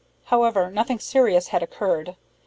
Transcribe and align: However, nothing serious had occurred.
However, 0.33 0.71
nothing 0.71 0.97
serious 0.97 1.49
had 1.49 1.61
occurred. 1.61 2.15